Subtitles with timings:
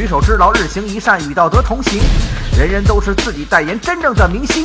[0.00, 2.00] 举手之劳，日行一善，与道德同行。
[2.56, 4.64] 人人都是自己代言，真正的明星。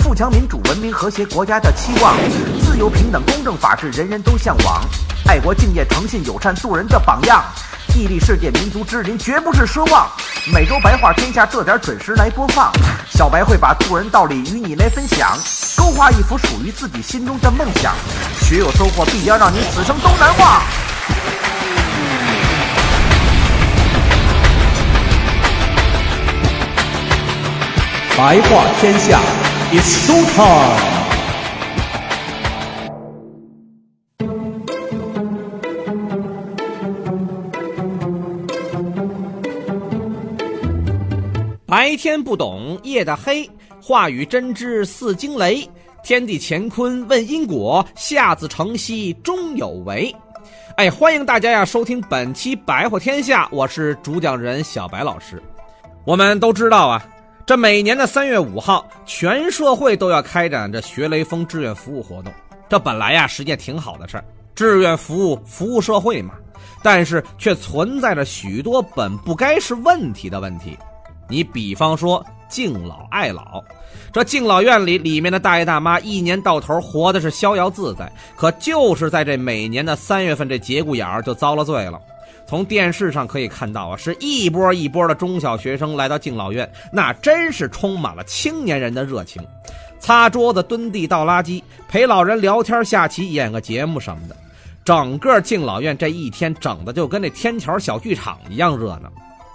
[0.00, 2.14] 富强、民主、文明、和谐，国家的期望。
[2.62, 4.84] 自由、平等、公正、法治，人人都向往。
[5.26, 7.42] 爱国、敬业、诚信、友善，做人的榜样。
[7.96, 10.06] 屹立世界，民族之林，绝不是奢望。
[10.52, 12.70] 每周白话天下，这点准时来播放。
[13.08, 15.34] 小白会把做人道理与你来分享，
[15.78, 17.94] 勾画一幅属于自己心中的梦想。
[18.42, 20.62] 学有收获，必将让你此生都难忘。
[28.16, 29.20] 白话天下
[29.72, 30.94] ，It's show time。
[41.66, 43.50] 白天不懂夜的黑，
[43.82, 45.68] 话语真知似惊雷。
[46.04, 50.14] 天地乾坤问因果，下自成蹊终有为。
[50.76, 55.42] 哎，欢迎大家呀，收听本期白话天下，我是主讲人小白老师。
[56.04, 57.04] 我们都知道啊，
[57.46, 62.32] 这每年的三月五号，全社会都要开展这学雷锋志愿服务活动。
[62.70, 66.32] 这本来呀是件挺好的事儿，志愿服务服务社会嘛，
[66.82, 70.78] 但是却存在着许多本不该是问题的问题。
[71.28, 73.62] 你比方说敬老爱老，
[74.10, 82.00] 这敬老院里里面的大爷大妈一年到头活的是逍遥自在，可就是在这每年的三月份这节骨眼儿就遭了罪了。
[82.46, 89.42] 从电视上可以看到啊，是一波一波的中小学生来到敬老院，那真是充满了青年人的热情，
[89.98, 94.36] 擦桌子、蹲地、倒垃圾，陪老人聊天、下棋、演个节目什么的。
[94.84, 99.10] 整个敬老院这一天整的就跟那天桥小剧场一样热闹。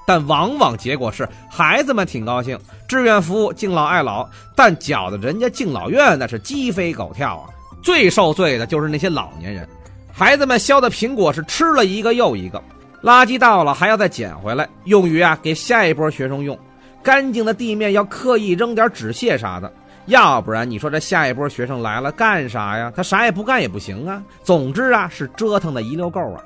[0.08, 2.58] 但往往结果是，孩子们挺高兴，
[2.88, 7.46] 志愿服务敬老爱老，但搅得人家敬老院那是鸡飞狗跳啊！
[7.84, 9.70] 最受罪的就是那些老年人，
[10.12, 12.60] 孩子们削的苹果是吃了一个又一个，
[13.02, 16.58] 垃圾到了还要再捡回来，用于啊给下一波学生用。
[17.02, 19.72] 干净的地面要刻意扔点纸屑啥的，
[20.08, 22.92] 要不然你说这下一波学生来了干啥呀？
[22.96, 24.22] 他啥也不干也不行啊。
[24.44, 26.44] 总之啊，是折腾的一溜够啊。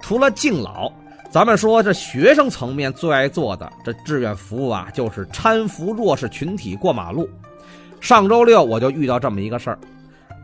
[0.00, 0.90] 除了敬老。
[1.30, 7.26] 咱们说，这学生层面最爱做的这志愿服务啊，就是搀扶弱势群体过马路。
[8.02, 9.78] 上周六我就遇到这么一个事儿，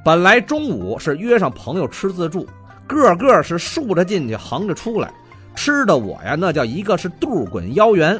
[0.02, 2.48] 本来中午是约上朋友吃自助，
[2.86, 5.12] 个个是竖着进去，横着出来，
[5.58, 8.18] 吃的我呀那叫一个是肚滚腰圆。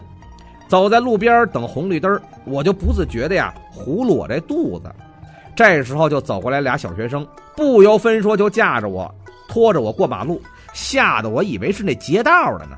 [0.67, 4.91] 走在路边等红绿灯，我就不自觉的呀葫芦我这肚子。
[5.55, 7.25] 这时候就走过来俩小学生，
[7.57, 9.09] 不由分说就架着我，
[9.49, 10.43] 拖着我过马路。
[10.75, 12.77] 吓得我以为是那劫道的呢，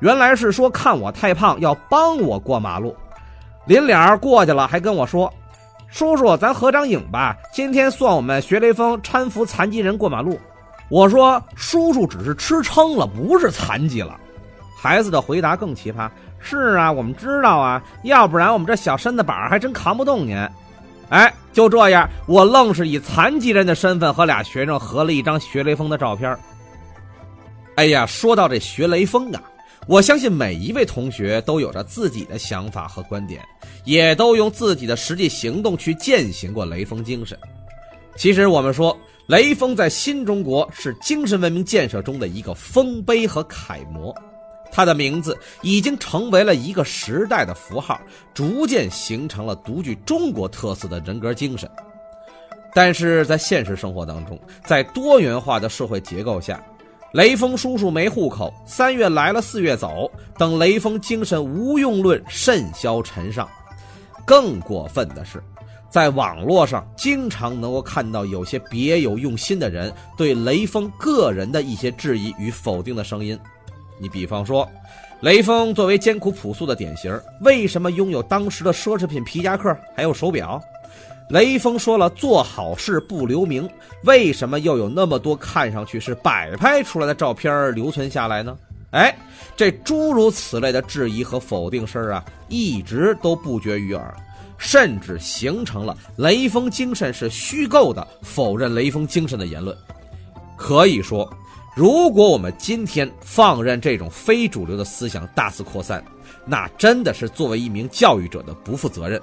[0.00, 2.94] 原来是说看我太胖要帮我过马路。
[3.64, 5.32] 临了过去了，还跟我说
[5.88, 10.38] ：“叔叔，咱合张影吧，今天算我们学雷锋搀扶残疾人过马路。”
[10.92, 14.20] 我说：“叔叔只是吃撑了，不是残疾了。”
[14.76, 16.06] 孩子的回答更奇葩
[16.38, 20.36] ：“是啊，我们知道啊，要不然我们这小身子板还真扛不动您。”
[21.08, 26.36] 哎，就这样，我愣是以残疾人的身份和俩学生合了一张学雷锋的照片。
[27.76, 29.42] 哎呀，说到这学雷锋啊，
[29.86, 33.40] 我相信每一位同学都有着自己的想法和观点，
[33.84, 37.38] 也都用自己的实际行动去践行过雷锋精神。
[38.16, 38.96] 其实我们说，
[39.26, 44.14] 雷锋在新中国是精神文明建设中的一个丰碑和楷模，
[44.70, 48.00] 他的名字已经成为了一个时代的符号，
[48.34, 51.68] 逐渐形成了独具中国特色的人格精神。
[52.74, 56.62] 但是在现实生活当中，在多元化的社会结构下，
[57.12, 63.48] 雷锋叔叔没户口，三月来了四月走，等雷锋精神无用论甚嚣尘上。
[64.24, 65.42] 更过分的是，
[65.92, 73.38] 在网络上经常能够看到有些别有用心的人对雷锋个人的一些质疑与否定的声音。
[74.00, 74.66] 你比方说，
[75.20, 80.58] 雷锋作为艰苦朴素的典型，为什么拥有当时的奢侈品皮夹克还有手表？
[81.28, 83.68] 雷锋说了：“做好事不留名。”
[84.04, 88.56] 为什么又有那么多看上去是摆拍出来的照片留存下来呢？
[88.90, 89.14] 哎，
[89.56, 94.14] 这诸如此类的质疑和否定声啊，一直都不绝于耳，
[94.62, 99.76] 甚至形成了雷锋精神是虚构的、否认雷锋精神的言论。
[100.56, 101.28] 可以说，
[101.74, 106.02] 如果我们今天放任这种非主流的思想大肆扩散，
[106.46, 109.20] 那真的是作为一名教育者的不负责任。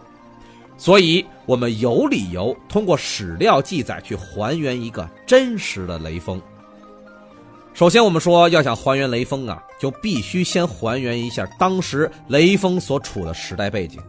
[0.77, 6.41] 所以我们有理由通过史料记载去还原一个真实的雷锋。
[7.73, 14.01] 首先，我们说要想还原雷锋啊，就必须先还原一下当时雷锋所处的时代背景。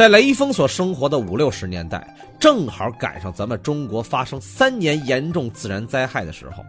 [0.00, 6.64] 在雷锋所生活的五六十年代，正好赶上咱们中国发生三年严重自然灾害的时候。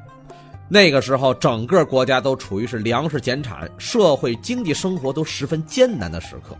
[0.68, 6.57] 那个时候，整个国家都处于是粮食减产、社会经济生活都十分艰难的时刻。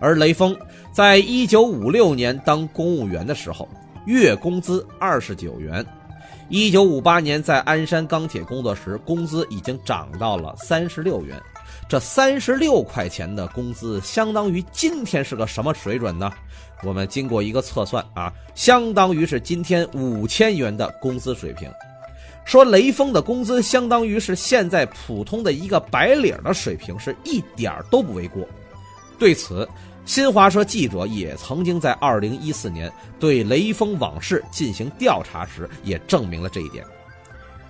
[0.00, 0.56] 而雷锋
[0.92, 3.68] 在一九五六年当公务员的时候，
[4.04, 5.86] 月工资二十九元。
[6.52, 11.40] 一九五八年在鞍山钢铁工作时，工资已经涨到了三十六元。
[11.88, 16.30] 这三十六块钱的工资，相当于今天是个什么水准呢？
[16.82, 21.72] 我们经过一个测算啊，相当于是今天五千元的工资水平。
[22.44, 28.46] 说雷锋的工资相当于是现在普通的一个白领的水平，是一点都不为过。
[29.18, 29.66] 对此。
[30.04, 36.84] 新华社记者也曾经在2014年对雷锋往事进行调查时，也证明了这一点。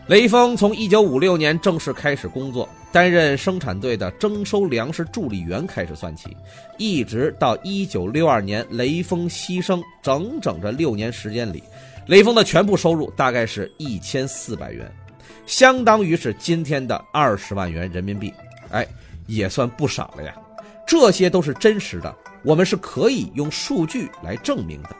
[0.08, 6.36] 雷锋从1956年正式开始工作，担任生产队的征收粮食助理员开始算起，
[6.78, 11.62] 一直到1962年雷锋牺牲，整整这六年时间里，
[12.06, 14.90] 雷锋的全部收入大概是一千四百元，
[15.46, 18.34] 相当于是今天的二十万元人民币，
[18.70, 18.84] 哎，
[19.26, 20.34] 也算不少了呀。
[20.84, 24.90] 这些都是真实的，我们是可以用数据来证明的。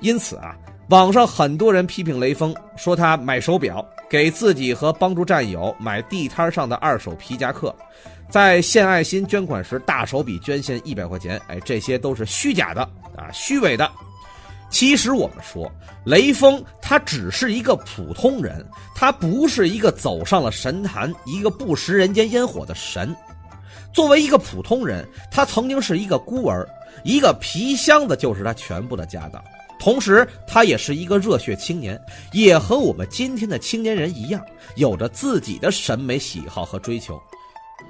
[0.00, 0.56] 因此啊，
[0.90, 7.74] 网上很多人批评雷锋，说他买手表，给自己和帮助战友买地摊上的二手皮夹克，
[8.30, 12.82] 在献爱心捐款时大手笔捐献一百块钱，哎，这些都是虚假的
[13.16, 13.90] 啊，虚伪的。
[14.70, 15.70] 其实我们说，
[16.04, 18.64] 雷锋他只是一个普通人，
[18.94, 23.16] 他不是一个走上了神坛、一个不食人间烟火的神。
[23.98, 26.64] 作为一个普通人，他曾经是一个孤儿，
[27.02, 29.42] 一个皮箱子就是他全部的家当。
[29.76, 32.00] 同时，他也是一个热血青年，
[32.32, 34.40] 也和我们今天的青年人一样，
[34.76, 37.20] 有着自己的审美喜好和追求。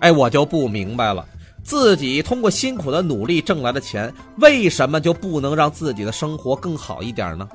[0.00, 1.28] 哎，我就不明白了，
[1.62, 7.46] 自己通过辛苦的努力挣来的钱，为什么就不能让自己的生活更好一点呢？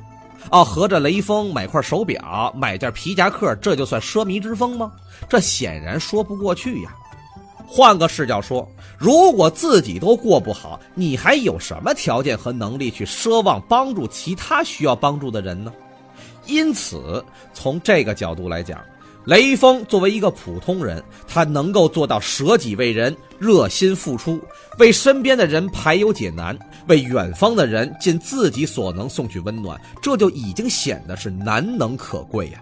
[0.51, 4.91] 哦，合着雷锋买块手表、买件皮夹克，这就算奢靡之风吗？
[5.27, 6.95] 这显然说不过去呀。
[7.65, 15.73] 换个视角说，如果自己都过不好，你还有什么条件和能力去奢望帮助其他需要帮助的人呢？
[16.45, 17.23] 因此，
[17.53, 18.79] 从这个角度来讲，
[19.25, 24.39] 雷锋作为一个普通人，他能够做到舍己为人、热心付出，
[24.77, 26.57] 为身边的人排忧解难，
[26.87, 32.61] 为远方的人尽自己所能送去温暖，这就已经显得是难能可贵呀。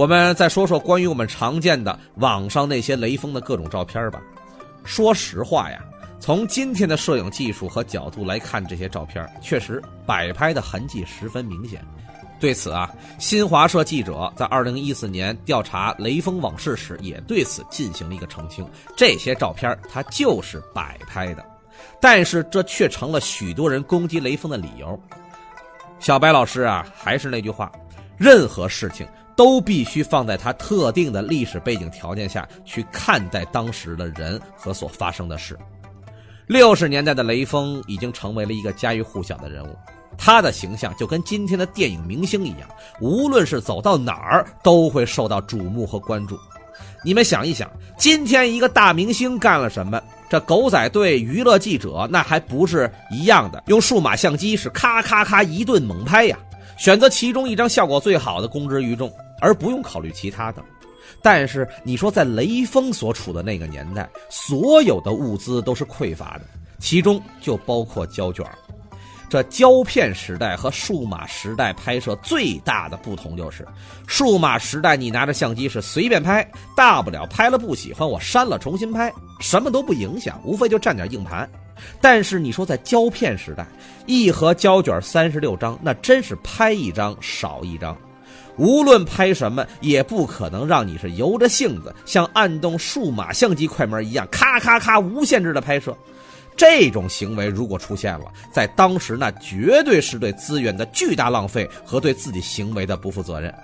[0.00, 4.18] 我们再说说关于我们常见的网上那些雷锋的各种照片吧。
[4.82, 5.78] 说实话呀，
[6.18, 11.84] 从今天的摄影技术和角度来看，这些照片确实摆拍的痕迹十分明显。
[12.40, 21.44] 对此啊，新华社记者在2014年调查雷锋往事时，也对此进行了一个澄清：这些照片他就是摆拍的。
[22.00, 24.98] 但是这却成了许多人攻击雷锋的理由。
[25.98, 27.70] 小白老师啊，还是那句话，
[28.16, 29.06] 任何事情。
[29.40, 35.58] 都必须放在他特定的历史背景条件下去看待当时的人和所发生的事。
[36.46, 39.74] 六十年代的雷锋已经成为了一个家喻户晓的人物，
[40.18, 42.68] 他的形象就跟今天的电影明星一样，
[43.00, 46.38] 无论是走到哪儿都会受到瞩目和关注。
[47.02, 49.98] 你们想一想，今天一个大明星干了什么？
[50.28, 56.38] 这狗仔队娱乐记者那还不是一样的，用数码相机是咔咔咔一顿猛拍呀，
[56.76, 59.10] 选择其中一张效果最好的公之于众。
[59.40, 60.62] 而不用考虑其他的，
[61.22, 66.42] 但是你说在雷锋所处的那个年代，所有的物资都是匮乏的，
[66.78, 68.44] 其中就包括胶卷。
[69.28, 73.64] 这胶片时代和数码时代拍摄最大的不同就是，
[74.08, 76.44] 数码时代你拿着相机是随便拍，
[76.76, 81.48] 大不了拍了不喜欢我删了重新拍，什么都不影响，无非就占点硬盘。
[82.00, 83.64] 但是你说在胶片时代，
[84.04, 87.96] 一盒胶卷三十六张，那真是拍一张少一张。
[88.60, 95.96] 无论拍什么，也不可能让你是由着性子，像按动数码相机快门一样，咔咔咔无限制的拍摄。
[96.54, 103.54] 这种行为如果出现了，在当时那绝对是对资源的巨大浪费和对自己行为的不负责任。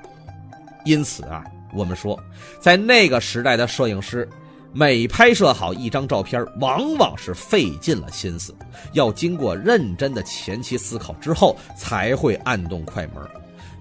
[0.86, 2.18] 因此啊，我们说，
[2.58, 4.26] 在那个时代的摄影师，
[4.72, 8.54] 每拍摄好一张照片，往往是费尽了心思，
[8.94, 13.16] 要经过认真的前期思考之后，才会按动快门。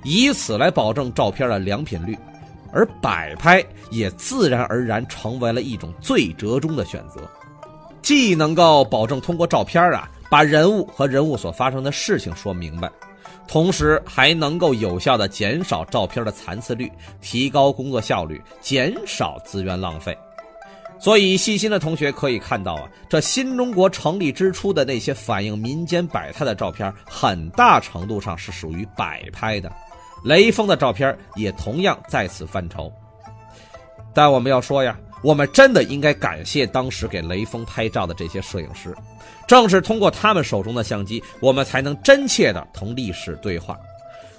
[0.05, 2.17] 以此来保证照片的良品率，
[2.71, 7.27] 而摆拍也自然而然成为了一种最折中的选择，
[8.01, 12.89] 既能够保证通过照片啊把人物和人物所发生的事情说明白，
[13.47, 20.15] 同时还能够有效的减少照片的残次率，提高工作效率，减少资源浪费。
[20.97, 29.69] 所以，细心的同学可以看到啊，这新中国成立之初的那些反映民间百态的照片，很大程度上是属于摆拍的。
[30.25, 32.91] 雷锋的照片也同样在此范畴。
[34.13, 38.95] 但我们要说呀，我们真的应该感谢当时给雷锋拍照的这些摄影师，
[39.47, 43.77] 正是通过他们手中的相机，我们才能真切的同历史对话。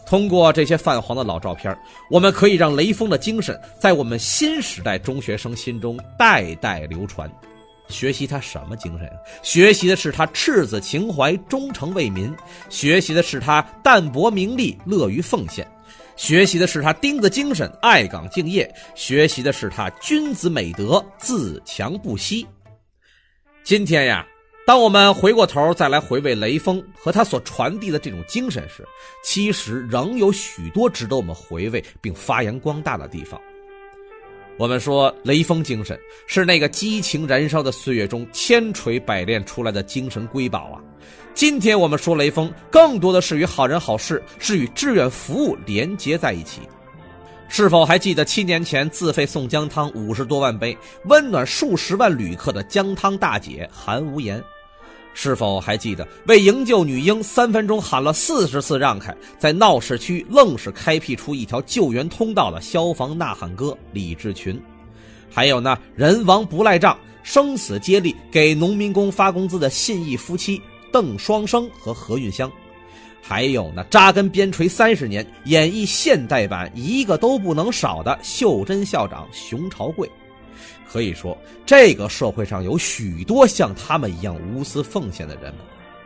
[0.04, 1.76] 通过这些泛黄的老照片，
[2.10, 7.30] 我们可以让雷锋的精神在我们新时代中学生心中代代流传。
[7.88, 9.10] 学习他什么精神？
[9.42, 12.32] 学习的是他赤子情怀、忠诚为民；
[12.68, 15.64] 学习的是他淡泊名利、乐于奉献；
[16.16, 22.46] 学习的是他钉子精神、爱岗敬业；学习的是他君子美德、自强不息。
[23.62, 24.26] 今天呀。
[24.66, 28.84] 当我们回过头再来回味雷锋和他所传递的这种精神时，
[29.22, 33.40] 其实仍有许多值得我们回味并发扬光大的地方。
[34.58, 35.96] 我们说，雷锋精神
[36.26, 40.82] 是那个激情燃烧的岁月中千锤百炼出来的精神瑰宝啊！
[41.36, 46.62] 今天我们说雷锋，更多的是与好人好事、是与志愿服务连接在一起。
[47.46, 50.74] 是否还记得七年前自费送姜汤五十多万杯，
[51.04, 54.42] 温暖数十万旅客的姜汤大姐韩无言？
[55.12, 64.58] 是否还记得为营救女婴三分钟喊了四十次让开，在闹市区愣是开辟出一条救援通道的消防呐喊哥李志群？
[65.30, 70.62] 还有那人亡不赖账、生死接力给农民工发工资的信义夫妻
[70.96, 72.50] 邓双生和何运香？
[73.20, 80.10] 还有那扎根边陲三十年、演绎现代版一个都不能少的袖珍校长熊朝贵？
[80.90, 81.36] 可以说，
[81.66, 85.56] 这个社会上有许多像他们一样无私奉献的人们，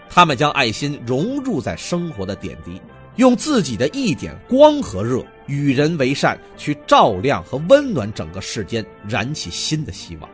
[0.08, 2.82] 他们将爱心融入在生活的点滴，
[3.14, 10.28] 用自己的一点光和热，与人为善，去照亮和温暖整个世间，燃起新的希望。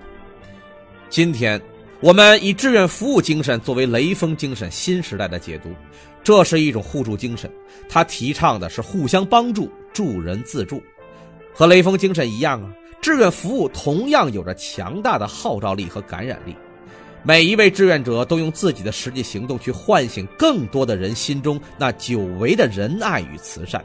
[1.11, 1.61] 今天，
[2.01, 5.71] 我们以志愿服务精神作为雷锋精神新时代的解读，
[6.23, 7.51] 这是一种互助精神，
[7.89, 10.83] 它提倡的是互相帮助，助人自助，
[11.55, 12.71] 和雷锋精神一样啊。
[13.01, 16.55] 志愿服务同样有着强大的号召力和感染力，
[17.23, 23.83] 每一位志愿者都用自己的实际行动去唤醒更多的人心中那久违的仁爱与慈善，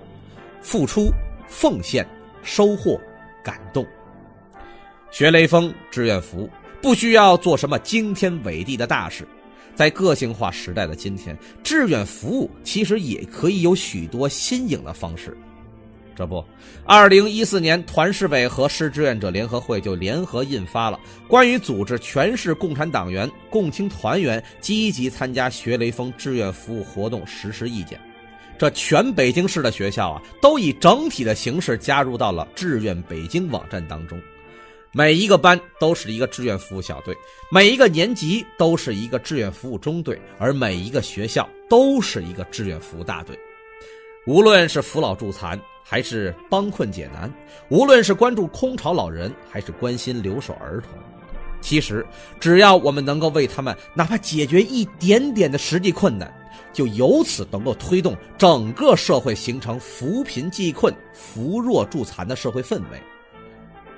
[0.60, 1.10] 付出、
[1.48, 2.06] 奉献、
[2.44, 3.00] 收获、
[3.42, 3.86] 感动。
[5.12, 6.50] 学雷锋志愿服务
[6.82, 9.28] 不需要做什么惊天伟地的大事，
[9.76, 15.38] 在个性化时代的今天，志愿服务其实也可以有许多新颖的方式。
[16.14, 16.44] 这不，
[16.84, 27.98] 二零一四年，团市委和市志愿者联合会就联合印发了《关于组织全市共产党员、共青团员积极参加学雷锋志愿服务活动实施意见》。
[28.58, 34.22] 这全北京市的学校啊，都以整体的形式加入到了志愿北京网站当中。
[34.94, 37.16] 每一个班都是一个志愿服务小队，
[37.50, 43.38] 每一个年级都是一个志愿服务中队，而每一个学校都是一个志愿服务大队。
[44.28, 45.60] 无论是扶老助残。
[45.84, 47.30] 还是帮困解难，
[47.68, 50.94] 无论是关注空巢老人，还是关心留守儿童，
[51.60, 52.06] 其实
[52.40, 56.34] 只要我们能够为他们哪怕解决一点点的实际困难，
[56.72, 63.02] 就由此能够推动整个社会形成扶贫济困、扶弱助残的社会氛围。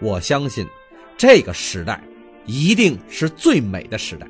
[0.01, 0.65] 我相信，
[1.17, 2.01] 这个时代
[2.46, 4.27] 一定是最美的时代，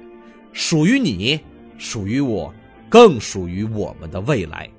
[0.52, 1.40] 属于你，
[1.78, 2.54] 属于我，
[2.90, 4.70] 更属于我们的未来。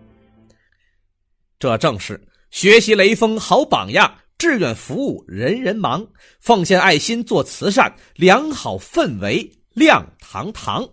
[1.58, 2.20] 这正是。
[2.50, 6.06] 学习雷锋好榜样，志愿服务人人忙，
[6.38, 10.88] 奉献爱心做慈善，良好氛围亮堂堂。